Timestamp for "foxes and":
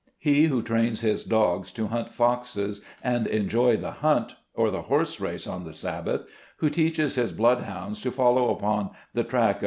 2.11-3.27